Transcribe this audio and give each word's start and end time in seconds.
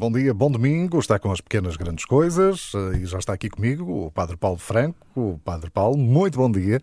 Bom 0.00 0.10
dia, 0.10 0.32
bom 0.32 0.50
domingo. 0.50 0.98
Está 0.98 1.18
com 1.18 1.30
as 1.30 1.42
pequenas 1.42 1.76
grandes 1.76 2.06
coisas 2.06 2.72
eh, 2.74 3.00
e 3.00 3.04
já 3.04 3.18
está 3.18 3.34
aqui 3.34 3.50
comigo 3.50 4.06
o 4.06 4.10
Padre 4.10 4.34
Paulo 4.34 4.56
Franco. 4.56 4.96
O 5.14 5.38
Padre 5.44 5.68
Paulo, 5.68 5.98
muito 5.98 6.38
bom 6.38 6.50
dia. 6.50 6.80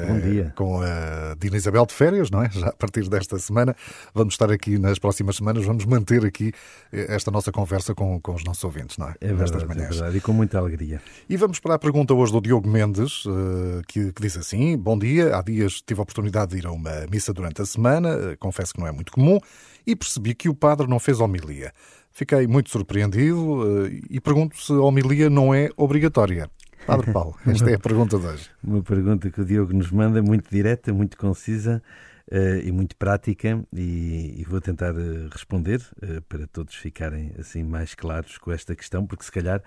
Bom 0.00 0.20
dia. 0.20 0.52
Com 0.56 0.80
a 0.80 1.34
Dina 1.38 1.56
Isabel 1.56 1.86
de 1.86 1.94
férias, 1.94 2.30
não 2.30 2.42
é? 2.42 2.50
Já 2.50 2.68
a 2.68 2.72
partir 2.72 3.08
desta 3.08 3.38
semana. 3.38 3.76
Vamos 4.14 4.34
estar 4.34 4.50
aqui 4.50 4.78
nas 4.78 4.98
próximas 4.98 5.36
semanas, 5.36 5.64
vamos 5.64 5.84
manter 5.84 6.24
aqui 6.24 6.52
eh, 6.92 7.06
esta 7.08 7.30
nossa 7.30 7.52
conversa 7.52 7.94
com, 7.94 8.20
com 8.20 8.34
os 8.34 8.44
nossos 8.44 8.64
ouvintes, 8.64 8.98
não 8.98 9.08
é? 9.08 9.14
É 9.20 9.32
verdade, 9.32 9.64
é 9.64 9.88
verdade, 9.88 10.16
e 10.18 10.20
com 10.20 10.32
muita 10.32 10.58
alegria. 10.58 11.00
E 11.28 11.36
vamos 11.36 11.60
para 11.60 11.74
a 11.74 11.78
pergunta 11.78 12.14
hoje 12.14 12.32
do 12.32 12.40
Diogo 12.40 12.68
Mendes, 12.68 13.24
eh, 13.26 13.82
que, 13.86 14.12
que 14.12 14.22
diz 14.22 14.36
assim: 14.36 14.76
Bom 14.76 14.98
dia, 14.98 15.36
há 15.36 15.42
dias 15.42 15.80
tive 15.80 16.00
a 16.00 16.02
oportunidade 16.02 16.52
de 16.52 16.58
ir 16.58 16.66
a 16.66 16.72
uma 16.72 17.06
missa 17.10 17.32
durante 17.32 17.62
a 17.62 17.66
semana, 17.66 18.08
eh, 18.10 18.36
confesso 18.36 18.74
que 18.74 18.80
não 18.80 18.86
é 18.86 18.92
muito 18.92 19.12
comum, 19.12 19.38
e 19.86 19.94
percebi 19.94 20.34
que 20.34 20.48
o 20.48 20.54
padre 20.54 20.86
não 20.88 20.98
fez 20.98 21.20
homilia. 21.20 21.72
Fiquei 22.10 22.46
muito 22.46 22.70
surpreendido 22.70 23.88
e 24.08 24.20
pergunto 24.20 24.56
se 24.56 24.72
a 24.72 24.76
homilia 24.76 25.28
não 25.28 25.52
é 25.52 25.68
obrigatória. 25.76 26.48
Padre 26.86 27.12
Paulo, 27.12 27.34
esta 27.46 27.70
é 27.70 27.74
a 27.74 27.78
pergunta 27.78 28.18
de 28.18 28.26
hoje. 28.26 28.50
Uma 28.62 28.82
pergunta 28.82 29.30
que 29.30 29.40
o 29.40 29.44
Diogo 29.44 29.72
nos 29.72 29.90
manda, 29.90 30.22
muito 30.22 30.50
direta, 30.50 30.92
muito 30.92 31.16
concisa 31.16 31.82
uh, 32.30 32.58
e 32.62 32.70
muito 32.70 32.96
prática, 32.96 33.62
e, 33.72 34.34
e 34.38 34.44
vou 34.44 34.60
tentar 34.60 34.94
uh, 34.94 35.28
responder 35.30 35.80
uh, 36.02 36.20
para 36.22 36.46
todos 36.46 36.74
ficarem 36.74 37.32
assim 37.38 37.62
mais 37.62 37.94
claros 37.94 38.38
com 38.38 38.52
esta 38.52 38.74
questão, 38.76 39.06
porque 39.06 39.24
se 39.24 39.32
calhar 39.32 39.62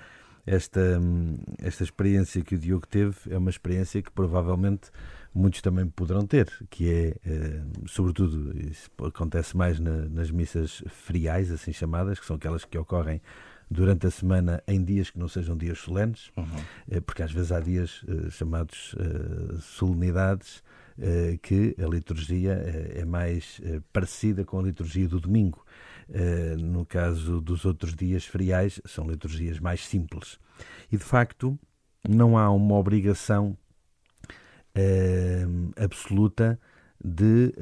esta, 0.45 0.99
um, 0.99 1.39
esta 1.59 1.83
experiência 1.83 2.41
que 2.41 2.55
o 2.55 2.57
Diogo 2.59 2.87
teve 2.87 3.15
é 3.29 3.37
uma 3.37 3.49
experiência 3.49 4.01
que 4.01 4.11
provavelmente 4.11 4.91
muitos 5.33 5.61
também 5.61 5.87
poderão 5.87 6.25
ter, 6.25 6.51
que 6.69 6.89
é, 6.89 7.13
sobretudo, 7.85 8.57
isso 8.57 8.89
acontece 9.05 9.55
mais 9.55 9.79
na, 9.79 10.05
nas 10.09 10.31
missas 10.31 10.81
feriais, 10.87 11.51
assim 11.51 11.71
chamadas, 11.73 12.19
que 12.19 12.25
são 12.25 12.37
aquelas 12.37 12.65
que 12.65 12.77
ocorrem 12.77 13.21
durante 13.69 14.07
a 14.07 14.11
semana 14.11 14.63
em 14.67 14.83
dias 14.83 15.09
que 15.09 15.19
não 15.19 15.27
sejam 15.27 15.55
dias 15.57 15.79
solenes, 15.79 16.31
uhum. 16.37 16.45
Eh, 16.89 17.01
porque 17.01 17.21
às 17.21 17.31
vezes 17.31 17.51
há 17.51 17.59
dias 17.59 18.01
uh, 18.03 18.31
chamados 18.31 18.93
uh, 18.93 19.59
solenidades 19.61 20.63
uh, 20.97 21.37
que 21.41 21.75
a 21.77 21.87
liturgia 21.87 22.53
é 22.53 23.03
mais 23.03 23.61
parecida 23.91 24.45
com 24.45 24.59
a 24.59 24.63
liturgia 24.63 25.07
do 25.07 25.19
domingo. 25.19 25.65
no 26.57 26.85
caso 26.85 27.41
dos 27.41 27.65
outros 27.65 27.93
dias 27.93 28.25
feriais, 28.25 28.79
são 28.85 29.09
liturgias 29.09 29.59
mais 29.59 29.85
simples. 29.85 30.39
E 30.89 30.97
de 30.97 31.03
facto, 31.03 31.59
não 32.07 32.37
há 32.37 32.49
uma 32.49 32.75
obrigação 32.75 33.57
absoluta 35.75 36.57
de 37.03 37.53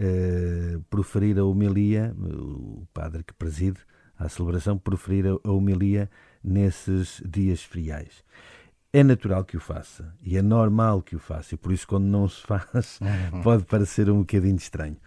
proferir 0.91 1.39
a 1.39 1.43
homilia, 1.43 2.15
o 2.19 2.85
padre 2.93 3.23
que 3.23 3.33
preside 3.33 3.80
à 4.17 4.30
celebração, 4.30 4.77
proferir 4.77 5.25
a 5.27 5.52
homilia 5.52 6.09
nesses 6.44 7.21
dias 7.25 7.63
feriais. 7.63 8.23
É 8.94 9.03
natural 9.03 9.44
que 9.44 9.58
o 9.58 9.59
faça 9.59 10.13
e 10.23 10.38
é 10.38 10.41
normal 10.41 11.02
que 11.02 11.16
o 11.16 11.19
faça, 11.19 11.55
e 11.55 11.58
por 11.58 11.71
isso, 11.71 11.88
quando 11.88 12.05
não 12.05 12.30
se 12.30 12.41
faz, 12.41 12.99
uhum. 13.02 13.41
pode 13.43 13.66
parecer 13.66 14.09
um 14.09 14.19
bocadinho 14.19 14.55
estranho. 14.55 14.97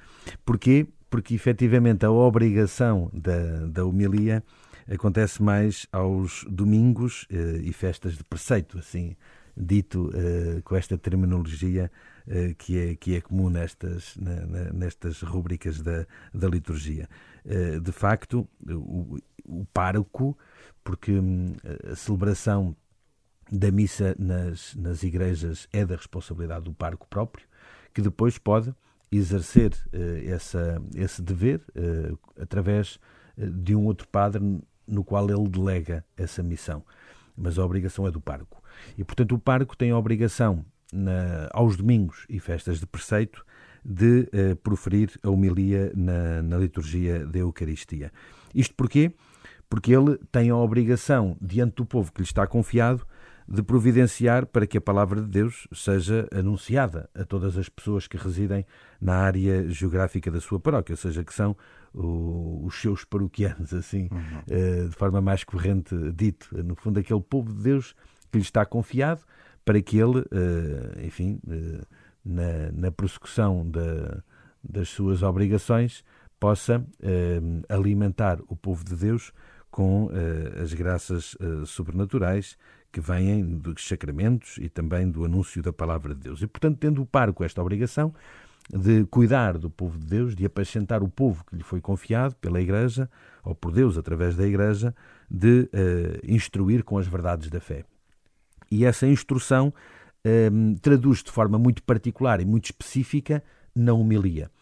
Porquê? 0.44 0.86
Porque 1.08 1.34
efetivamente 1.34 2.04
a 2.04 2.10
obrigação 2.10 3.10
da, 3.14 3.66
da 3.66 3.84
homilia 3.84 4.44
acontece 4.90 5.42
mais 5.42 5.86
aos 5.90 6.44
domingos 6.50 7.26
eh, 7.30 7.60
e 7.62 7.72
festas 7.72 8.14
de 8.14 8.24
preceito, 8.24 8.78
assim 8.78 9.16
dito 9.58 10.10
eh, 10.14 10.60
com 10.62 10.76
esta 10.76 10.96
terminologia 10.96 11.90
eh, 12.26 12.54
que, 12.56 12.78
é, 12.78 12.94
que 12.94 13.16
é 13.16 13.20
comum 13.20 13.50
nestas, 13.50 14.16
na, 14.16 14.46
na, 14.46 14.72
nestas 14.72 15.20
rubricas 15.22 15.80
da, 15.82 16.06
da 16.32 16.48
liturgia. 16.48 17.08
Eh, 17.44 17.80
de 17.80 17.92
facto, 17.92 18.48
o, 18.68 19.18
o 19.44 19.64
pároco, 19.66 20.38
porque 20.84 21.12
hum, 21.12 21.54
a 21.90 21.96
celebração 21.96 22.76
da 23.50 23.70
missa 23.70 24.14
nas, 24.18 24.74
nas 24.76 25.02
igrejas 25.02 25.66
é 25.72 25.84
da 25.84 25.96
responsabilidade 25.96 26.66
do 26.66 26.72
pároco 26.72 27.08
próprio, 27.08 27.46
que 27.92 28.02
depois 28.02 28.38
pode 28.38 28.74
exercer 29.10 29.72
essa, 30.26 30.82
esse 30.94 31.22
dever 31.22 31.62
através 32.38 33.00
de 33.38 33.74
um 33.74 33.86
outro 33.86 34.06
padre 34.06 34.60
no 34.86 35.02
qual 35.02 35.30
ele 35.30 35.48
delega 35.48 36.04
essa 36.14 36.42
missão. 36.42 36.84
Mas 37.40 37.58
a 37.58 37.64
obrigação 37.64 38.06
é 38.06 38.10
do 38.10 38.20
pároco. 38.20 38.60
E, 38.96 39.04
portanto, 39.04 39.34
o 39.34 39.38
pároco 39.38 39.76
tem 39.76 39.90
a 39.92 39.96
obrigação, 39.96 40.64
na, 40.92 41.48
aos 41.52 41.76
domingos 41.76 42.26
e 42.28 42.40
festas 42.40 42.80
de 42.80 42.86
preceito, 42.86 43.44
de 43.84 44.28
uh, 44.32 44.56
proferir 44.56 45.12
a 45.22 45.30
homilia 45.30 45.92
na, 45.94 46.42
na 46.42 46.58
liturgia 46.58 47.24
da 47.24 47.38
Eucaristia. 47.38 48.12
Isto 48.54 48.74
porquê? 48.74 49.12
Porque 49.70 49.94
ele 49.94 50.18
tem 50.32 50.50
a 50.50 50.56
obrigação, 50.56 51.36
diante 51.40 51.76
do 51.76 51.86
povo 51.86 52.12
que 52.12 52.20
lhe 52.20 52.26
está 52.26 52.46
confiado, 52.46 53.06
de 53.48 53.62
providenciar 53.62 54.44
para 54.46 54.66
que 54.66 54.76
a 54.76 54.80
palavra 54.80 55.22
de 55.22 55.28
Deus 55.28 55.66
seja 55.72 56.28
anunciada 56.30 57.08
a 57.14 57.24
todas 57.24 57.56
as 57.56 57.68
pessoas 57.68 58.06
que 58.06 58.18
residem 58.18 58.66
na 59.00 59.14
área 59.14 59.66
geográfica 59.70 60.30
da 60.30 60.40
sua 60.40 60.60
paróquia, 60.60 60.92
ou 60.92 60.96
seja, 60.98 61.24
que 61.24 61.32
são 61.32 61.56
os 61.94 62.78
seus 62.78 63.04
paroquianos, 63.04 63.72
assim, 63.72 64.10
uhum. 64.12 64.84
uh, 64.84 64.88
de 64.90 64.94
forma 64.94 65.22
mais 65.22 65.44
corrente 65.44 65.94
dito. 66.12 66.48
No 66.62 66.76
fundo, 66.76 67.00
aquele 67.00 67.22
povo 67.22 67.52
de 67.54 67.62
Deus 67.62 67.94
que 68.30 68.36
lhe 68.36 68.44
está 68.44 68.66
confiado 68.66 69.22
para 69.64 69.80
que 69.80 69.96
ele, 69.98 70.18
uh, 70.18 71.00
enfim, 71.02 71.40
uh, 71.46 71.86
na, 72.22 72.70
na 72.72 72.92
prossecução 72.92 73.68
da, 73.70 74.22
das 74.62 74.90
suas 74.90 75.22
obrigações, 75.22 76.04
possa 76.38 76.84
eh, 77.02 77.40
alimentar 77.68 78.38
o 78.46 78.56
povo 78.56 78.84
de 78.84 78.94
Deus 78.94 79.32
com 79.78 80.10
eh, 80.12 80.60
as 80.60 80.74
graças 80.74 81.36
eh, 81.38 81.64
sobrenaturais 81.64 82.58
que 82.90 83.00
vêm 83.00 83.44
dos 83.44 83.86
sacramentos 83.86 84.58
e 84.60 84.68
também 84.68 85.08
do 85.08 85.24
anúncio 85.24 85.62
da 85.62 85.72
palavra 85.72 86.16
de 86.16 86.22
Deus. 86.22 86.42
E, 86.42 86.48
portanto, 86.48 86.78
tendo 86.80 87.00
o 87.00 87.06
par 87.06 87.32
com 87.32 87.44
esta 87.44 87.62
obrigação 87.62 88.12
de 88.68 89.04
cuidar 89.04 89.56
do 89.56 89.70
povo 89.70 89.96
de 89.96 90.04
Deus, 90.04 90.34
de 90.34 90.44
apacentar 90.44 91.00
o 91.00 91.08
povo 91.08 91.44
que 91.44 91.54
lhe 91.54 91.62
foi 91.62 91.80
confiado 91.80 92.34
pela 92.40 92.60
Igreja, 92.60 93.08
ou 93.44 93.54
por 93.54 93.70
Deus 93.70 93.96
através 93.96 94.34
da 94.34 94.44
Igreja, 94.44 94.92
de 95.30 95.70
instruir 96.26 96.82
com 96.82 96.98
as 96.98 97.06
verdades 97.06 97.48
da 97.48 97.60
fé. 97.60 97.84
E 98.68 98.84
essa 98.84 99.06
instrução 99.06 99.72
traduz 100.82 101.22
de 101.22 101.30
forma 101.30 101.56
muito 101.56 101.84
particular 101.84 102.40
e 102.40 102.44
muito 102.44 102.64
específica 102.64 103.44
na 103.74 103.92
homilia, 103.92 104.50
uh, 104.50 104.57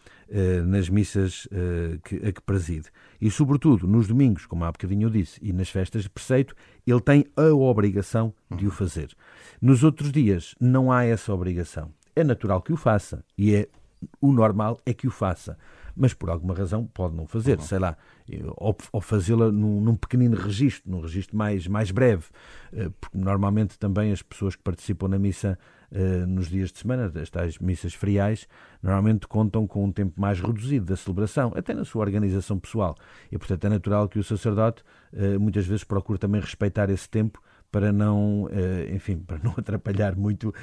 nas 0.67 0.89
missas 0.89 1.47
uh, 1.47 1.99
que, 2.03 2.17
a 2.17 2.33
que 2.33 2.43
preside. 2.43 2.89
E, 3.21 3.31
sobretudo, 3.31 3.87
nos 3.87 4.09
domingos, 4.09 4.47
como 4.47 4.65
há 4.65 4.73
bocadinho 4.73 5.07
eu 5.07 5.11
disse, 5.11 5.39
e 5.43 5.53
nas 5.53 5.69
festas 5.69 6.03
de 6.03 6.11
preceito, 6.11 6.55
ele 6.87 7.01
tem 7.01 7.25
a 7.37 7.55
obrigação 7.55 8.35
de 8.51 8.67
o 8.67 8.71
fazer. 8.71 9.15
Nos 9.61 9.85
outros 9.85 10.11
dias, 10.11 10.55
não 10.61 10.91
há 10.91 11.05
essa 11.05 11.33
obrigação. 11.33 11.93
É 12.15 12.25
natural 12.25 12.61
que 12.61 12.73
o 12.73 12.77
faça 12.77 13.25
e 13.37 13.55
é 13.55 13.69
o 14.21 14.33
normal 14.33 14.81
é 14.85 14.93
que 14.93 15.07
o 15.07 15.11
faça 15.11 15.57
mas 15.97 16.13
por 16.13 16.29
alguma 16.29 16.55
razão 16.55 16.87
pode 16.87 17.17
não 17.17 17.27
fazer, 17.27 17.59
uhum. 17.59 17.65
sei 17.65 17.79
lá, 17.79 17.97
ou, 18.57 18.77
ou 18.93 19.01
fazê-la 19.01 19.51
num, 19.51 19.81
num, 19.81 19.97
pequenino 19.97 20.37
registro, 20.37 20.91
num 20.91 21.01
registro 21.01 21.37
mais, 21.37 21.67
mais 21.67 21.91
breve, 21.91 22.25
eh, 22.73 22.91
porque 23.01 23.17
normalmente 23.17 23.79
também 23.79 24.13
as 24.13 24.21
pessoas 24.21 24.55
que 24.55 24.63
participam 24.63 25.09
na 25.09 25.19
missa 25.19 25.59
nos 26.27 26.49
dias 26.49 26.73
de 26.73 26.79
semana, 26.79 27.09
das 27.09 27.31
tais 27.31 27.59
missas 27.59 27.95
feriais, 27.95 28.49
normalmente 28.83 29.27
contam 29.27 29.67
com 29.67 29.85
um 29.85 29.93
tempo 29.93 30.21
mais 30.21 30.41
reduzido 30.41 30.87
da 30.87 30.97
celebração, 30.97 31.53
até 31.55 31.75
na 31.75 31.85
sua 31.85 32.03
organização 32.03 32.59
pessoal. 32.59 32.97
E, 33.31 33.39
portanto, 33.39 33.65
é 33.65 33.69
natural 33.69 34.09
que 34.09 34.19
o 34.19 34.25
sacerdote 34.25 34.83
uh, 35.13 35.39
muitas 35.39 35.67
vezes 35.67 35.85
procure 35.85 36.19
também 36.19 36.41
respeitar 36.41 36.91
esse 36.91 37.09
tempo 37.09 37.43
para 37.71 37.93
não, 37.93 38.49
enfim, 38.95 39.19
para 39.19 39.39
não 39.43 39.53
atrapalhar 39.59 40.17
muito 40.17 40.55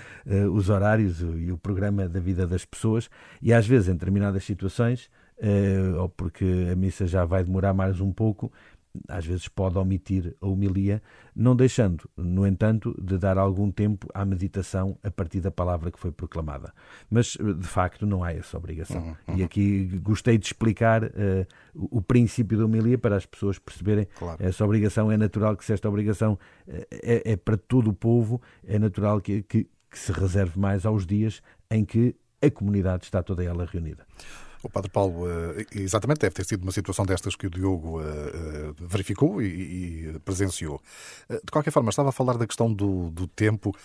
os 0.51 0.69
horários 0.69 1.21
e 1.21 1.51
o 1.51 1.57
programa 1.57 2.07
da 2.07 2.19
vida 2.19 2.47
das 2.47 2.65
pessoas 2.65 3.09
e 3.41 3.53
às 3.53 3.67
vezes 3.67 3.89
em 3.89 3.93
determinadas 3.93 4.43
situações 4.43 5.11
ou 5.99 6.09
porque 6.09 6.69
a 6.71 6.75
missa 6.75 7.05
já 7.05 7.25
vai 7.25 7.43
demorar 7.43 7.73
mais 7.73 7.99
um 7.99 8.11
pouco, 8.11 8.51
às 9.07 9.25
vezes 9.25 9.47
pode 9.47 9.77
omitir 9.77 10.35
a 10.39 10.47
homilia, 10.47 11.01
não 11.35 11.55
deixando, 11.55 12.07
no 12.15 12.45
entanto, 12.45 12.95
de 13.01 13.17
dar 13.17 13.37
algum 13.37 13.71
tempo 13.71 14.07
à 14.13 14.23
meditação 14.23 14.97
a 15.03 15.09
partir 15.09 15.41
da 15.41 15.51
palavra 15.51 15.91
que 15.91 15.99
foi 15.99 16.11
proclamada. 16.11 16.73
Mas, 17.09 17.35
de 17.37 17.67
facto, 17.67 18.05
não 18.05 18.23
há 18.23 18.31
essa 18.31 18.57
obrigação. 18.57 19.01
Uhum, 19.01 19.15
uhum. 19.27 19.37
E 19.37 19.43
aqui 19.43 19.85
gostei 19.99 20.37
de 20.37 20.45
explicar 20.45 21.03
uh, 21.03 21.09
o, 21.73 22.01
princípio 22.01 22.57
da 22.57 22.65
homilia 22.65 22.97
para 22.97 23.15
as 23.15 23.25
pessoas 23.25 23.57
perceberem 23.57 24.07
claro. 24.17 24.37
essa 24.39 24.63
obrigação. 24.63 25.11
É 25.11 25.17
natural 25.17 25.57
que, 25.57 25.65
se 25.65 25.73
esta 25.73 25.89
obrigação 25.89 26.33
uh, 26.67 26.71
é, 26.91 27.31
é, 27.31 27.35
para 27.35 27.57
todo 27.57 27.89
o 27.89 27.93
povo, 27.93 28.41
é 28.65 28.77
natural 28.77 29.19
que, 29.19 29.41
que, 29.43 29.67
que 29.89 29.99
se 29.99 30.11
reserve 30.11 30.59
mais 30.59 30.85
aos 30.85 31.05
dias 31.05 31.41
em 31.69 31.83
que 31.83 32.15
a 32.41 32.51
comunidade 32.51 33.05
está 33.05 33.23
toda 33.23 33.43
ela 33.43 33.65
reunida. 33.65 34.05
O 34.63 34.69
Padre 34.69 34.89
Paulo, 34.89 35.29
eh, 35.29 35.65
exatamente, 35.75 36.21
deve 36.21 36.33
ter 36.33 36.45
sido 36.45 36.63
uma 36.63 36.71
situação 36.71 37.05
destas 37.05 37.35
que 37.35 37.45
o 37.45 37.49
Diogo 37.49 38.01
eh, 38.01 38.05
eh, 38.05 38.73
verificou 38.79 39.41
e 39.41 40.17
presenciou. 40.23 40.81
De 41.29 41.51
qualquer 41.51 41.71
forma, 41.71 41.89
estava 41.89 42.09
a 42.09 42.11
falar 42.13 42.37
da 42.37 42.47
questão 42.47 42.73
do, 42.73 43.09
do 43.11 43.27
tempo. 43.27 43.75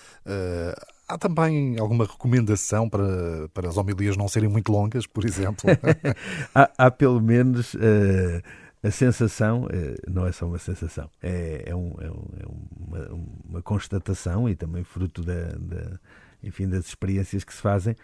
Há 1.08 1.18
também 1.18 1.78
alguma 1.80 2.04
recomendação 2.04 2.88
para, 2.88 3.48
para 3.52 3.68
as 3.68 3.76
homilias 3.76 4.16
não 4.16 4.28
serem 4.28 4.48
muito 4.48 4.70
longas, 4.70 5.04
por 5.04 5.24
exemplo? 5.24 5.68
há, 6.54 6.70
há, 6.78 6.90
pelo 6.90 7.20
menos. 7.20 7.74
Uh 7.74 8.40
a 8.80 8.92
sensação 8.92 9.66
não 10.06 10.24
é 10.24 10.30
só 10.30 10.46
uma 10.46 10.58
sensação, 10.58 11.10
é, 11.20 11.64
é, 11.66 11.74
um, 11.74 11.96
é, 12.00 12.08
um, 12.08 12.28
é 12.38 12.46
uma, 12.78 13.26
uma, 13.48 13.62
constatação 13.62 14.48
e 14.48 14.54
também 14.54 14.84
fruto 14.84 15.20
da, 15.20 15.48
da, 15.58 15.98
enfim, 16.44 16.68
das 16.68 16.86
experiências 16.86 17.42
que 17.42 17.52
se 17.52 17.60
fazem. 17.60 17.96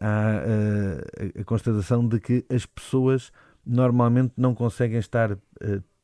Há 0.00 0.42
a, 1.36 1.40
a 1.40 1.44
constatação 1.44 2.06
de 2.06 2.20
que 2.20 2.44
as 2.52 2.66
pessoas 2.66 3.32
normalmente 3.64 4.34
não 4.36 4.54
conseguem 4.54 4.98
estar 4.98 5.36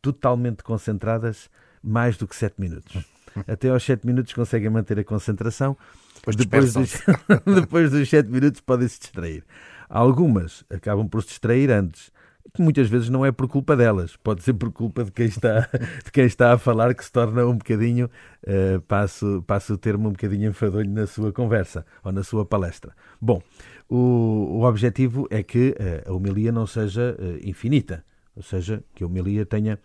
totalmente 0.02 0.62
concentradas 0.62 1.50
mais 1.82 2.16
do 2.16 2.26
que 2.26 2.36
7 2.36 2.60
minutos. 2.60 3.04
Até 3.46 3.68
aos 3.68 3.84
7 3.84 4.06
minutos 4.06 4.32
conseguem 4.32 4.70
manter 4.70 4.98
a 4.98 5.04
concentração, 5.04 5.76
depois, 6.24 6.72
depois, 6.72 6.74
dos, 6.74 7.02
depois 7.44 7.90
dos 7.90 8.08
7 8.08 8.28
minutos 8.28 8.60
podem 8.60 8.88
se 8.88 8.98
distrair. 8.98 9.44
Algumas 9.88 10.64
acabam 10.70 11.08
por 11.08 11.22
se 11.22 11.28
distrair 11.28 11.70
antes, 11.70 12.10
que 12.56 12.62
muitas 12.62 12.88
vezes 12.88 13.08
não 13.08 13.24
é 13.24 13.30
por 13.30 13.46
culpa 13.46 13.76
delas, 13.76 14.16
pode 14.16 14.42
ser 14.42 14.54
por 14.54 14.72
culpa 14.72 15.04
de 15.04 15.12
quem 15.12 15.26
está, 15.26 15.68
de 16.04 16.10
quem 16.10 16.24
está 16.24 16.52
a 16.54 16.58
falar, 16.58 16.94
que 16.94 17.04
se 17.04 17.12
torna 17.12 17.46
um 17.46 17.56
bocadinho, 17.56 18.10
uh, 18.46 18.80
passo, 18.82 19.44
passo 19.46 19.74
o 19.74 19.78
termo, 19.78 20.08
um 20.08 20.12
bocadinho 20.12 20.50
enfadonho 20.50 20.90
na 20.90 21.06
sua 21.06 21.32
conversa 21.32 21.84
ou 22.02 22.10
na 22.10 22.24
sua 22.24 22.44
palestra. 22.44 22.92
Bom, 23.20 23.40
o, 23.88 24.58
o 24.58 24.62
objetivo 24.64 25.28
é 25.30 25.42
que 25.42 25.76
uh, 25.78 26.10
a 26.10 26.12
homilia 26.12 26.50
não 26.50 26.66
seja 26.66 27.16
uh, 27.18 27.48
infinita, 27.48 28.04
ou 28.34 28.42
seja, 28.42 28.82
que 28.94 29.04
a 29.04 29.06
homilia 29.06 29.46
tenha 29.46 29.78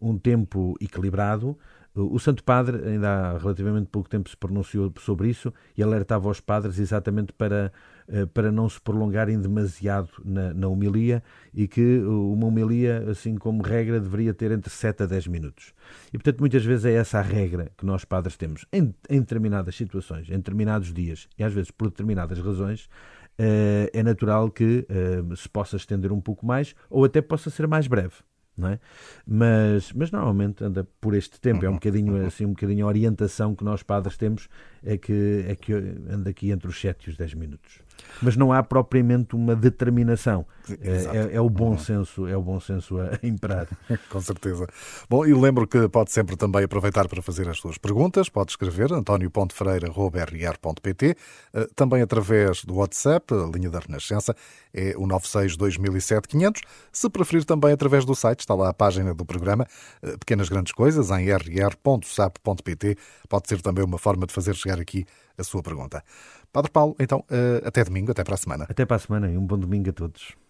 um 0.00 0.16
tempo 0.16 0.76
equilibrado. 0.80 1.58
O 1.94 2.18
Santo 2.18 2.44
Padre, 2.44 2.86
ainda 2.86 3.08
há 3.08 3.38
relativamente 3.38 3.88
pouco 3.90 4.08
tempo, 4.08 4.28
se 4.28 4.36
pronunciou 4.36 4.92
sobre 5.00 5.28
isso 5.28 5.52
e 5.76 5.82
alertava 5.82 6.28
os 6.28 6.40
padres 6.40 6.78
exatamente 6.78 7.32
para, 7.32 7.72
eh, 8.06 8.24
para 8.26 8.52
não 8.52 8.68
se 8.68 8.80
prolongarem 8.80 9.40
demasiado 9.40 10.10
na, 10.24 10.54
na 10.54 10.68
homilia 10.68 11.22
e 11.52 11.66
que 11.66 11.98
uma 11.98 12.46
homilia, 12.46 13.04
assim 13.10 13.36
como 13.36 13.62
regra, 13.62 13.98
deveria 13.98 14.32
ter 14.32 14.52
entre 14.52 14.70
7 14.70 15.02
a 15.02 15.06
10 15.06 15.26
minutos. 15.26 15.72
E, 16.08 16.12
portanto, 16.12 16.38
muitas 16.38 16.64
vezes 16.64 16.84
é 16.84 16.92
essa 16.92 17.18
a 17.18 17.22
regra 17.22 17.72
que 17.76 17.84
nós 17.84 18.04
padres 18.04 18.36
temos. 18.36 18.64
Em, 18.72 18.94
em 19.10 19.20
determinadas 19.20 19.74
situações, 19.74 20.28
em 20.28 20.36
determinados 20.36 20.92
dias 20.92 21.28
e 21.36 21.42
às 21.42 21.52
vezes 21.52 21.72
por 21.72 21.88
determinadas 21.88 22.38
razões, 22.38 22.88
eh, 23.38 23.90
é 23.92 24.02
natural 24.02 24.50
que 24.50 24.86
eh, 24.88 25.22
se 25.36 25.48
possa 25.48 25.76
estender 25.76 26.12
um 26.12 26.20
pouco 26.20 26.46
mais 26.46 26.74
ou 26.88 27.04
até 27.04 27.20
possa 27.20 27.50
ser 27.50 27.66
mais 27.66 27.86
breve 27.86 28.16
não 28.58 28.68
é? 28.68 28.80
Mas, 29.26 29.92
mas 29.92 30.10
normalmente 30.10 30.64
anda 30.64 30.86
por 31.00 31.14
este 31.14 31.40
tempo, 31.40 31.64
é 31.64 31.70
um 31.70 31.74
bocadinho 31.74 32.26
assim, 32.26 32.44
um 32.44 32.50
bocadinho 32.50 32.84
a 32.84 32.88
orientação 32.88 33.54
que 33.54 33.64
nós 33.64 33.82
padres 33.82 34.16
temos 34.16 34.48
é 34.82 34.96
que, 34.96 35.44
é 35.46 35.54
que 35.54 35.72
anda 35.72 36.30
aqui 36.30 36.50
entre 36.50 36.68
os 36.68 36.80
7 36.80 37.06
e 37.06 37.10
os 37.10 37.16
10 37.16 37.34
minutos. 37.34 37.80
Mas 38.22 38.36
não 38.36 38.52
há 38.52 38.62
propriamente 38.62 39.34
uma 39.34 39.56
determinação. 39.56 40.46
É, 40.82 41.30
é, 41.32 41.36
é, 41.36 41.40
o 41.40 41.48
bom 41.48 41.70
uhum. 41.70 41.78
senso, 41.78 42.26
é 42.26 42.36
o 42.36 42.42
bom 42.42 42.60
senso 42.60 43.00
a 43.00 43.18
imperar. 43.26 43.66
Com 44.10 44.20
certeza. 44.20 44.66
Bom, 45.08 45.24
e 45.24 45.32
lembro 45.32 45.66
que 45.66 45.88
pode 45.88 46.12
sempre 46.12 46.36
também 46.36 46.64
aproveitar 46.64 47.08
para 47.08 47.22
fazer 47.22 47.48
as 47.48 47.56
suas 47.58 47.78
perguntas. 47.78 48.28
Pode 48.28 48.50
escrever 48.52 48.92
antonio.ferreira.rr.pt 48.92 51.16
eh, 51.54 51.66
também 51.74 52.02
através 52.02 52.62
do 52.64 52.74
WhatsApp, 52.76 53.34
a 53.34 53.46
linha 53.52 53.70
da 53.70 53.78
Renascença, 53.78 54.36
é 54.72 54.94
o 54.96 55.06
96 55.06 55.56
2007 55.56 56.28
500. 56.28 56.62
Se 56.92 57.08
preferir 57.08 57.44
também 57.44 57.72
através 57.72 58.04
do 58.04 58.14
site, 58.14 58.40
está 58.48 58.54
lá 58.54 58.70
a 58.70 58.74
página 58.74 59.14
do 59.14 59.26
programa 59.26 59.66
eh, 60.02 60.16
Pequenas 60.16 60.48
Grandes 60.48 60.72
Coisas, 60.72 61.10
em 61.10 61.30
rr.sap.pt. 61.30 62.96
Pode 63.28 63.48
ser 63.48 63.60
também 63.60 63.84
uma 63.84 63.98
forma 63.98 64.26
de 64.26 64.32
fazer 64.32 64.54
chegar 64.56 64.80
aqui 64.80 65.04
a 65.36 65.44
sua 65.44 65.62
pergunta. 65.62 66.02
Padre 66.50 66.70
Paulo, 66.70 66.96
então, 66.98 67.22
eh, 67.30 67.62
até 67.64 67.84
domingo, 67.84 68.10
até 68.10 68.24
para 68.24 68.34
a 68.34 68.38
semana. 68.38 68.66
Até 68.68 68.86
para 68.86 68.96
a 68.96 68.98
semana 68.98 69.30
e 69.30 69.36
um 69.36 69.46
bom 69.46 69.58
domingo 69.58 69.90
a 69.90 69.92
todos. 69.92 70.47